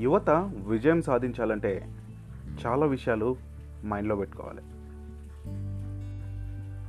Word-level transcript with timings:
యువత 0.00 0.30
విజయం 0.66 1.02
సాధించాలంటే 1.02 1.88
చాలా 2.66 2.86
విషయాలు 2.86 3.36
మైండ్లో 3.86 4.16
పెట్టుకోవాలి. 4.16 4.62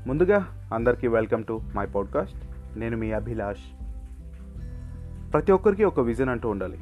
ముందుగా 0.07 0.69
అందరికీ 0.73 1.07
వెల్కమ్ 1.07 1.43
టు 1.43 1.61
మై 1.75 1.85
పాడ్కాస్ట్. 1.85 2.37
నేను 2.79 2.97
మీ 2.97 3.11
అభిలాష్. 3.11 3.83
ప్రతి 5.33 5.51
ఒక్కరికి 5.51 5.83
ఒక 5.83 5.99
విజన్ 5.99 6.29
అంటూ 6.29 6.49
ఉండాలి. 6.49 6.79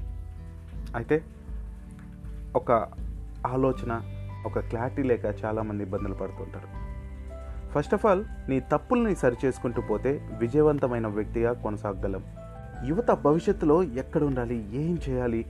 అయితే 0.95 1.23
ఒక 2.55 2.71
ఆలోచన 3.47 4.01
ఒక 4.46 4.59
క్లారిటీ 4.59 5.04
లేక 5.04 5.25
చాలామంది 5.46 5.83
ఇబ్బందులు 5.83 6.14
పడుతుంటారు. 6.14 6.68
ఫస్ట్ 7.69 7.93
ఆఫ్ 7.93 8.05
ఆల్ 8.05 8.25
నీ 8.50 8.59
తప్పుల్ని 8.59 9.15
సరిచేసుకుంటూ 9.15 9.82
పోతే 9.82 10.29
విజయవంతమైన 10.39 11.07
వ్యక్తిగా 11.07 11.54
కొనసాగలం 11.54 12.23
యువత 12.86 13.11
భవిష్యత్తులో 13.11 13.83
ఎక్కడ 13.83 14.23
ఉండాలి? 14.23 14.82
ఏం 14.82 15.00
చేయాలి? 15.09 15.46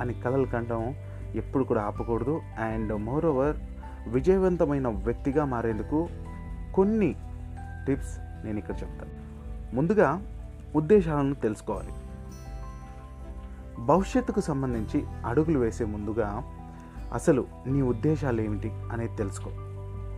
అని 0.00 0.14
కలలు 0.14 0.46
కంటం 0.46 0.94
ఎప్పుడు 1.34 1.64
కూడా 1.64 1.82
ఆపకూడదు. 1.82 2.40
అండ్ 2.58 2.92
మోర్ 2.98 3.26
ఓవర్ 3.26 3.56
విజయవంతమైన 4.08 4.88
వ్యక్తిగా 4.88 5.44
మారేందుకు 5.44 6.08
కొన్ని 6.74 7.16
టిప్స్ 7.86 8.44
నేను 8.44 8.58
ఇక్కడ 8.58 8.74
చెప్తాను. 8.74 9.26
ముందుగా 9.76 10.22
ఉద్దేశాలను 10.76 11.34
తెలుసుకోవాలి. 11.34 11.92
భవిష్యత్తుకు 13.78 14.40
సంబంధించి 14.40 15.04
అడుగులు 15.26 15.58
వేసే 15.58 15.84
ముందుగా 15.84 16.42
అసలు 17.12 17.46
నీ 17.66 17.82
ఉద్దేశాలు 17.82 18.40
ఏమిటి 18.40 18.68
అనేది 18.92 19.16
తెలుసుకో. 19.16 19.50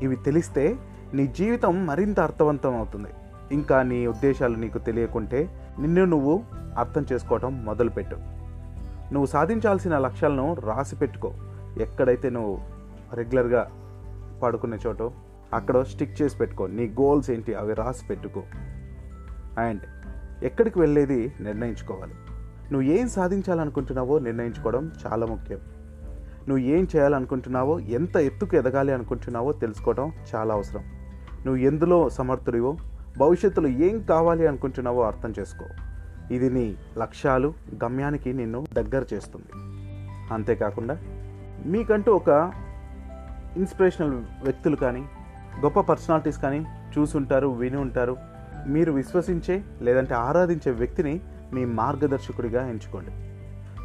ఇవి 0.02 0.16
తెలిస్తే 0.16 0.76
నీ 1.14 1.26
జీవితం 1.26 1.86
మరింత 1.86 2.20
అర్థవంతం 2.20 2.76
అవుతుంది. 2.76 3.08
ఇంకా 3.52 3.82
నీ 3.82 4.06
ఉద్దేశాలు 4.06 4.56
నీకు 4.56 4.78
తెలియకుంటే 4.78 5.70
నిన్ను 5.78 6.04
నువ్వు 6.04 6.42
అర్థం 6.78 7.06
చేసుకోవటం 7.12 7.64
మొదలుపెట్టు. 7.64 8.37
నువ్వు 9.12 9.26
సాధించాల్సిన 9.26 9.98
లక్ష్యాలను 9.98 10.54
రాసి 10.54 10.96
పెట్టుకో. 10.96 11.32
ఎక్కడైతే 11.80 12.30
నువ్వు 12.30 12.58
రెగ్యులర్గా 13.14 13.70
పడుకునే 14.42 14.78
చోట 14.86 15.02
అక్కడ 15.54 15.82
స్టిక్ 15.82 16.22
చేసి 16.22 16.38
పెట్టుకో. 16.38 16.66
నీ 16.66 16.86
గోల్స్ 16.86 17.30
ఏంటి 17.30 17.54
అవి 17.54 17.74
రాసి 17.74 18.06
పెట్టుకో. 18.06 18.42
అండ్ 19.58 19.80
ఎక్కడికి 20.44 20.78
వెళ్ళేది 20.78 21.32
నిర్ణయించుకోవాలి. 21.40 22.12
నువ్వు 22.72 22.82
ఏం 22.82 23.08
సాధించాలనుకుంటున్నావో 23.08 24.18
నిర్ణయించుకోవడం 24.18 24.92
చాలా 25.06 25.26
ముఖ్యం. 25.26 25.58
నువ్వు 26.48 26.58
ఏం 26.58 26.88
చేయాలనుకుంటున్నావో 26.96 27.78
ఎంత 27.78 28.16
ఎత్తుకు 28.16 28.56
ఎదగాలి 28.56 28.92
అనుకుంటున్నావో 28.92 29.52
తెలుసుకోవడం 29.52 30.12
చాలా 30.34 30.54
అవసరం. 30.54 30.82
నువ్వు 31.46 31.56
ఎందులో 31.56 32.08
సమర్థుడివో 32.08 32.76
భవిష్యత్తులో 33.18 33.68
ఏం 33.68 34.02
కావాలి 34.02 34.46
అనుకుంటున్నావో 34.46 35.02
అర్థం 35.02 35.34
చేసుకో. 35.38 35.64
ఇది 36.30 36.50
నీ 36.50 36.76
లక్ష్యాలు 36.98 37.54
గమ్యానికి 37.84 38.32
నిన్ను 38.32 38.66
దగ్గర 38.72 39.04
చేస్తుంది. 39.14 39.46
అంతేకాకుండా 40.32 40.98
మీకంటూ 41.66 42.12
ఒక 42.12 42.52
ఇన్స్పిరేషనల్ 43.56 44.14
వ్యక్తులు 44.42 44.76
కానీ 44.76 45.00
గొప్ప 45.60 45.80
పర్సనాలిటీస్ 45.80 46.38
కానీ 46.38 46.66
చూసుంటారు 46.98 47.46
విని 47.46 47.76
ఉంటారు. 47.76 48.16
మీరు 48.66 48.92
విశ్వసించే 48.92 49.64
లేదంటే 49.82 50.14
ఆరాధించే 50.14 50.72
వ్యక్తిని 50.72 51.20
మీ 51.52 51.64
మార్గదర్శకుడిగా 51.64 52.68
ఎంచుకోండి. 52.68 53.10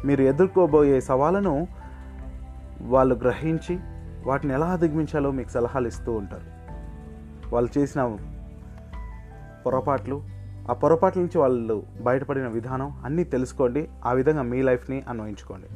మీరు 0.06 0.22
ఎదుర్కోబోయే 0.22 1.00
సవాళ్ళను 1.00 1.68
వాళ్ళు 2.80 3.14
గ్రహించి 3.14 3.78
వాటిని 4.26 4.54
ఎలా 4.54 4.66
అధిగమించాలో 4.66 5.30
మీకు 5.30 5.48
సలహాలు 5.48 5.88
ఇస్తూ 5.88 6.12
ఉంటారు. 6.12 6.54
వాళ్ళు 7.54 7.78
చేసిన 7.78 8.16
పొరపాట్లు 9.66 10.33
ఆ 10.70 10.72
పొరపాట్ల 10.72 11.20
నుంచి 11.20 11.38
వాళ్ళు 11.38 11.82
బయటపడిన 12.02 12.48
విధానం 12.48 12.92
అన్నీ 13.04 13.24
తెలుసుకోండి 13.24 13.88
ఆ 14.04 14.12
విధంగా 14.12 14.42
మీ 14.42 14.62
లైఫ్ని 14.62 15.02
అన్వయించుకోండి. 15.08 15.66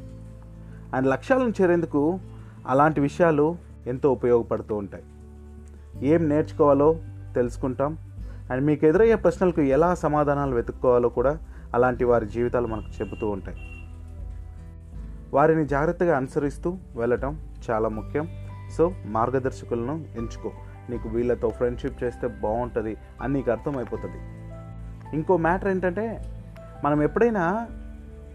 అండ్ 0.95 1.07
లక్ష్యాలను 1.07 1.53
చేరేందుకు 1.61 2.19
అలాంటి 2.67 3.01
విషయాలు 3.01 3.55
ఎంతో 3.87 4.11
ఉపయోగపడుతూ 4.11 4.75
ఉంటాయి. 4.75 5.03
ఏం 6.07 6.29
నేర్చుకోవాలో 6.29 6.95
తెలుసుకుంటాం. 7.35 7.97
అండ్ 8.51 8.63
మీకు 8.63 8.85
ఎదురయ్యే 8.85 9.15
ప్రశ్నలకు 9.15 9.61
ఎలా 9.61 9.95
సమాధానాలు 9.95 10.55
వెతుక్కోవాలో 10.55 11.09
కూడా 11.09 11.37
అలాంటి 11.73 12.03
వారి 12.03 12.25
జీవితాలు 12.25 12.67
మనకు 12.67 13.01
చెబుతూ 13.01 13.29
ఉంటాయి. 13.29 13.57
వారిని 15.33 15.67
జాగ్రత్తగా 15.67 16.17
అనుసరిస్తూ 16.17 16.77
వెళ్ళటం 16.95 17.39
చాలా 17.69 17.89
ముఖ్యం. 17.89 18.27
సో 18.77 18.91
మార్గదర్శకులను 19.05 20.05
ఎంచుకో. 20.17 20.51
నీకు 20.89 21.09
వీళ్ళతో 21.09 21.49
ఫ్రెండ్షిప్ 21.49 22.03
చేస్తే 22.03 22.27
బాగుంటుంది 22.27 22.97
అని 23.21 23.33
నీకు 23.33 23.51
అర్థమైపోతుంది. 23.51 24.38
ఇంకో 25.13 25.37
మ్యాటర్ 25.37 25.69
ఏంటంటే 25.71 26.05
మనం 26.83 27.03
ఎప్పుడైనా 27.03 27.67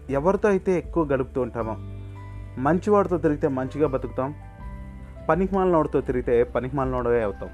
ఎవరితో 0.09 0.47
అయితే 0.49 0.77
ఎక్కువ 0.77 1.03
గడుపుతూ 1.05 1.41
ఉంటామో 1.41 1.75
మంచివాడితో 2.61 3.17
తిరిగితే 3.17 3.47
మంచిగా 3.59 3.87
బతుకుతాం 3.87 4.35
పనికిమాలినోడితో 5.29 6.01
తిరిగితే 6.01 6.43
పనికిమాలినోడే 6.43 7.23
అవుతాం. 7.23 7.49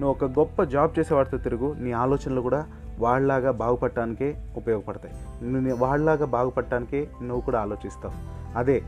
నువ్వు 0.00 0.10
ఒక 0.14 0.24
గొప్ప 0.38 0.62
జాబ్ 0.62 0.98
చేసేవాడితో 0.98 1.38
తిరుగు 1.38 1.68
నీ 1.84 1.92
ఆలోచనలు 1.92 2.40
కూడా 2.40 2.60
వాళ్ళలాగా 2.98 3.50
బాగుపడటానికే 3.50 4.28
ఉపయోగపడతాయి. 4.56 5.14
నువ్వు 5.52 5.76
వాళ్ళలాగా 5.84 6.26
బాగుపడటానికే 6.26 7.00
నువ్వు 7.22 7.40
కూడా 7.40 7.60
ఆలోచిస్తావు. 7.60 8.14
అదే 8.60 8.82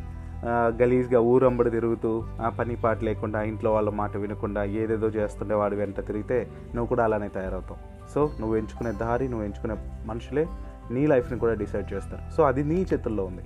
గలీజ్గా 0.81 1.21
ఊరంబడి 1.21 1.71
తిరుగుతూ 1.71 2.11
ఆ 2.41 2.49
పని 2.49 2.75
పాట 2.77 2.99
లేకుండా 3.05 3.43
ఇంట్లో 3.43 3.73
వాళ్ళ 3.73 3.91
మాట 3.91 4.17
వినకుండా 4.17 4.65
ఏదేదో 4.65 5.09
చేస్తుండే 5.09 5.55
వాడి 5.55 5.77
వెంట 5.77 6.01
తిరిగితే 6.07 6.39
నువ్వు 6.75 6.87
కూడా 6.87 7.05
అలానే 7.05 7.29
తయారవుతావు. 7.29 7.96
సో 8.15 8.31
నువ్వు 8.41 8.57
ఎంచుకునే 8.57 8.93
దారి 8.93 9.29
నువ్వు 9.29 9.45
ఎంచుకునే 9.45 9.77
మనుషులే 10.07 10.47
నీ 10.91 11.07
లైఫ్ని 11.07 11.39
కూడా 11.39 11.55
డిసైడ్ 11.55 11.93
చేస్తారు. 11.93 12.35
సో 12.37 12.43
అది 12.43 12.65
నీ 12.65 12.87
చేతుల్లో 12.93 13.25
ఉంది. 13.25 13.43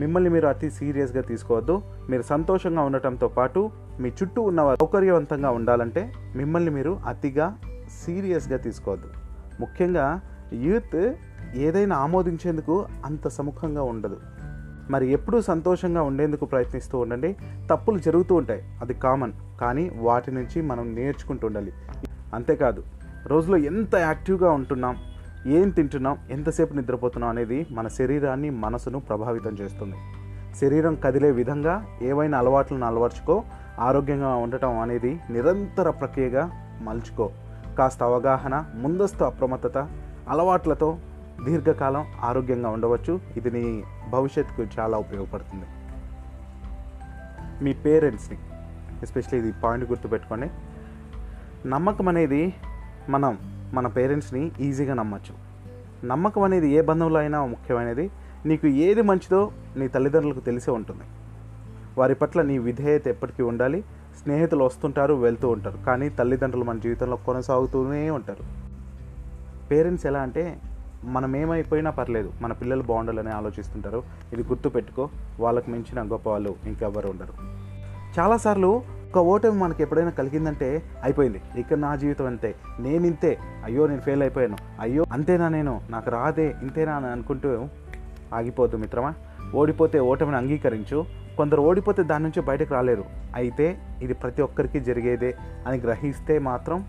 మిమ్మల్ని 0.00 0.30
మీరు 0.30 0.46
అతి 0.46 0.70
సీరియస్గా 0.70 1.22
తీసుకోవద్దు. 1.22 1.82
మీరు 2.10 2.22
సంతోషంగా 2.22 2.82
ఉండటంతో 2.82 3.28
పాటు 3.28 3.70
మీ 4.00 4.08
చుట్టూ 4.08 4.42
ఉన్న 4.42 4.74
సౌకర్యవంతంగా 4.74 5.50
ఉండాలంటే 5.50 6.12
మిమ్మల్ని 6.36 6.70
మీరు 6.70 7.00
అతిగా 7.06 7.56
సీరియస్గా 8.04 8.56
తీసుకోవద్దు. 8.56 9.06
ముఖ్యంగా 9.60 10.20
యూత్ 10.52 11.12
ఏదైనా 11.54 11.96
ఆమోదించేందుకు 11.96 12.86
అంత 13.04 13.28
సముఖంగా 13.28 13.82
ఉండదు. 13.82 14.16
మరి 14.90 15.12
ఎప్పుడూ 15.12 15.40
సంతోషంగా 15.40 16.02
ఉండేందుకు 16.02 16.44
ప్రయత్నిస్తూ 16.44 16.98
ఉండండి. 16.98 17.36
తప్పులు 17.70 17.98
జరుగుతూ 17.98 18.34
ఉంటాయి. 18.34 18.62
అది 18.80 18.94
కామన్. 18.94 19.32
కానీ 19.60 19.90
వాటి 19.96 20.30
నుంచి 20.30 20.62
మనం 20.62 20.94
నేర్చుకుంటూ 20.94 21.46
ఉండాలి. 21.46 21.72
అంతేకాదు 22.34 22.82
రోజులో 23.26 23.56
ఎంత 23.56 23.94
యాక్టివ్గా 23.94 24.50
ఉంటున్నాం 24.50 24.96
ఏం 25.46 25.70
తింటున్నాం 25.70 26.18
ఎంతసేపు 26.30 26.74
నిద్రపోతున్నాం 26.74 27.30
అనేది 27.30 27.66
మన 27.70 27.88
శరీరాన్ని 27.88 28.50
మనసును 28.50 28.98
ప్రభావితం 28.98 29.54
చేస్తుంది. 29.60 29.96
శరీరం 30.60 30.94
కదిలే 30.94 31.30
విధంగా 31.30 31.86
ఏవైనా 32.02 32.38
అలవాట్లను 32.38 32.86
అలవర్చుకో 32.86 33.44
ఆరోగ్యంగా 33.78 34.34
ఉండటం 34.34 34.78
అనేది 34.78 35.20
నిరంతర 35.30 35.90
ప్రక్రియగా 35.90 36.50
మలుచుకో. 36.82 37.30
కాస్త 37.78 38.02
అవగాహన 38.02 38.64
ముందస్తు 38.74 39.24
అప్రమత్తత 39.24 39.78
అలవాట్లతో 40.28 40.98
దీర్ఘకాలం 41.44 42.04
ఆరోగ్యంగా 42.22 42.68
ఉండవచ్చు. 42.68 43.20
ఇది 43.36 43.50
నీ 43.50 43.84
భవిష్యత్తుకు 44.10 44.80
చాలా 44.80 44.98
ఉపయోగపడుతుంది. 44.98 45.66
మీ 47.64 47.72
పేరెంట్స్ని 47.72 48.38
ఎస్పెషల్లీ 49.02 49.48
ఇది 49.48 49.60
పాయింట్ 49.60 49.90
గుర్తుపెట్టుకోండి. 49.90 50.50
నమ్మకం 51.68 52.08
అనేది 52.08 52.54
మనం 53.08 53.38
మన 53.74 53.86
పేరెంట్స్ని 53.86 54.52
ఈజీగా 54.60 54.94
నమ్మచ్చు. 54.94 55.54
నమ్మకం 56.06 56.42
అనేది 56.42 56.70
ఏ 56.70 56.80
బంధంలో 56.80 57.20
అయినా 57.20 57.44
ముఖ్యమైనది. 57.44 58.10
నీకు 58.46 58.66
ఏది 58.66 59.02
మంచిదో 59.02 59.52
నీ 59.76 59.88
తల్లిదండ్రులకు 59.88 60.40
తెలిసే 60.40 60.70
ఉంటుంది. 60.70 61.00
వారి 61.98 62.14
పట్ల 62.14 62.42
నీ 62.42 62.58
విధేయత 62.58 63.08
ఎప్పటికీ 63.08 63.42
ఉండాలి. 63.42 63.84
స్నేహితులు 64.22 64.64
వస్తుంటారు 64.64 65.14
వెళ్తూ 65.14 65.48
ఉంటారు. 65.48 65.78
కానీ 65.86 66.08
తల్లిదండ్రులు 66.08 66.64
మన 66.64 66.78
జీవితంలో 66.78 67.16
కొనసాగుతూనే 67.16 68.10
ఉంటారు. 68.10 68.44
పేరెంట్స్ 69.68 70.06
ఎలా 70.06 70.20
అంటే 70.20 70.60
మనం 71.04 71.36
ఏమైపోయినా 71.36 71.90
పర్లేదు 71.90 72.32
మన 72.40 72.52
పిల్లలు 72.52 72.82
బాగుండాలని 72.82 73.30
ఆలోచిస్తుంటారు. 73.30 74.02
ఇది 74.32 74.42
గుర్తుపెట్టుకో 74.42 75.08
వాళ్ళకు 75.40 75.70
మించిన 75.70 76.12
గొప్ప 76.12 76.28
వాళ్ళు 76.28 76.54
ఇంకెవ్వరు 76.66 77.08
ఉండరు. 77.08 77.32
చాలాసార్లు 78.20 78.82
ఒక్క 79.14 79.26
ఓటమి 79.26 79.52
మనకి 79.52 79.82
ఎప్పుడైనా 79.82 80.10
కలిగిందంటే 80.10 80.82
అయిపోయింది. 81.02 81.40
ఇక 81.56 81.74
నా 81.74 81.96
జీవితం 81.96 82.26
అంతే. 82.26 82.54
నేను 82.80 83.06
ఇంతే. 83.06 83.38
అయ్యో 83.64 83.86
నేను 83.86 84.00
ఫెయిల్ 84.00 84.22
అయిపోయాను. 84.22 84.56
అయ్యో 84.80 85.04
అంతేనా 85.12 85.48
నేను? 85.48 85.80
నాకు 85.90 86.10
రాదే. 86.10 86.54
ఇంతేనా 86.62 86.92
అని 86.92 87.06
అనుకుంటూ 87.06 87.66
ఆగిపోద్దు 88.34 88.76
మిత్రమా. 88.76 89.14
ఓడిపోతే 89.54 90.00
ఓటమిని 90.00 90.36
అంగీకరించు. 90.36 91.04
కొందరు 91.36 91.60
ఓడిపోతే 91.60 92.02
దాని 92.02 92.24
నుంచి 92.24 92.42
బయటకు 92.42 92.74
రాలేరు. 92.74 93.04
అయితే 93.34 93.78
ఇది 94.02 94.14
ప్రతి 94.14 94.42
ఒక్కరికి 94.42 94.80
జరిగేదే 94.80 95.34
అని 95.66 95.78
గ్రహిస్తే 95.78 96.38
మాత్రం 96.38 96.84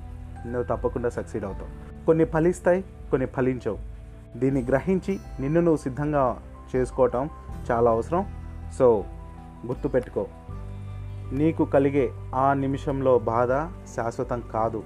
నువ్వు 0.46 0.64
తప్పకుండా 0.64 1.10
సక్సీడ్ 1.10 1.46
అవుతావు. 1.46 2.06
కొన్ని 2.06 2.26
ఫలిస్తాయి 2.26 2.86
కొన్ని 3.12 3.28
ఫలించవు. 3.28 3.78
దీన్ని 4.38 4.62
గ్రహించి 4.62 5.20
నిన్ను 5.40 5.62
నువ్వు 5.62 5.78
సిద్ధంగా 5.78 6.38
చేసుకోవటం 6.76 7.30
చాలా 7.72 7.92
అవసరం. 7.92 8.26
సో 8.80 9.04
గుర్తుపెట్టుకో. 9.68 10.28
నీకు 11.36 11.66
కలిగే 11.66 12.12
ఆ 12.36 12.54
నిమిషంలో 12.54 13.20
బాధ 13.20 13.52
శాశ్వతం 13.96 14.44
కాదు. 14.54 14.84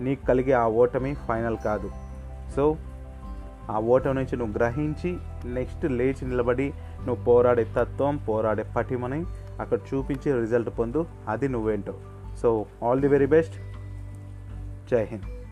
నీకు 0.00 0.26
కలిగే 0.26 0.52
ఆ 0.52 0.66
ఓటమి 0.66 1.14
ఫైనల్ 1.14 1.56
కాదు. 1.56 1.90
సో 2.56 2.76
ఆ 3.70 3.78
ఓటమి 3.78 4.14
నుంచి 4.14 4.36
నువ్వు 4.36 4.54
గ్రహించి 4.54 5.16
నెక్స్ట్ 5.44 5.84
లేచి 5.84 6.28
నిలబడి 6.28 6.72
నువ్వు 7.06 7.24
పోరాడే 7.24 7.64
తత్వం 7.64 8.16
పోరాడే 8.16 8.62
పటిమని 8.76 9.24
అక్కడ 9.60 9.78
చూపించి 9.94 10.32
రిజల్ట్ 10.32 10.78
పొందు. 10.78 11.06
అది 11.28 11.48
నువ్వేంటో. 11.48 11.94
So 12.42 12.66
all 12.84 13.00
the 13.00 13.08
very 13.08 13.26
best. 13.26 13.54
జై 14.90 15.04
హింద్. 15.04 15.43